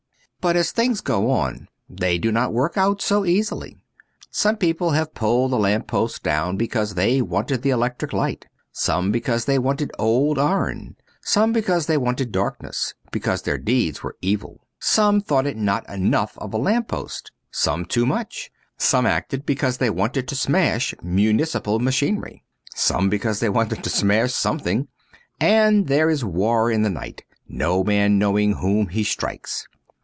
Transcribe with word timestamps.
But 0.43 0.55
as 0.55 0.71
things 0.71 1.01
go 1.01 1.29
on 1.29 1.67
they 1.87 2.17
do 2.17 2.31
not 2.31 2.51
work 2.51 2.75
out 2.75 2.99
so 2.99 3.25
easily. 3.25 3.83
Some 4.31 4.57
people 4.57 4.89
have 4.89 5.13
pulled 5.13 5.51
the 5.51 5.59
lamp 5.59 5.85
post 5.85 6.23
down 6.23 6.57
because 6.57 6.95
they 6.95 7.21
wanted 7.21 7.61
the 7.61 7.69
electric 7.69 8.11
light; 8.11 8.47
some 8.71 9.11
because 9.11 9.45
they 9.45 9.59
wanted 9.59 9.91
old 9.99 10.39
iron; 10.39 10.95
some 11.21 11.53
because 11.53 11.85
they 11.85 11.95
wanted 11.95 12.31
darkness, 12.31 12.95
because 13.11 13.43
their 13.43 13.59
deeds 13.59 14.01
were 14.01 14.17
evil. 14.19 14.65
Some 14.79 15.21
thought 15.21 15.45
it 15.45 15.57
not 15.57 15.87
enough 15.87 16.35
of 16.39 16.55
a 16.55 16.57
lamp 16.57 16.87
post, 16.87 17.31
some 17.51 17.85
too 17.85 18.07
much; 18.07 18.51
some 18.79 19.05
acted 19.05 19.45
because 19.45 19.77
they 19.77 19.91
wanted 19.91 20.27
to 20.27 20.35
smash 20.35 20.95
municipal 21.03 21.77
machinery; 21.77 22.41
some 22.73 23.09
because 23.09 23.41
they 23.41 23.49
wanted 23.49 23.83
to 23.83 23.91
smash 23.91 24.33
something. 24.33 24.87
And 25.39 25.85
there 25.85 26.09
is 26.09 26.25
war 26.25 26.71
in 26.71 26.81
the 26.81 26.89
night, 26.89 27.25
no 27.47 27.83
man 27.83 28.17
knowing 28.17 28.53
whom 28.53 28.87
he 28.87 29.03
strikes. 29.03 29.67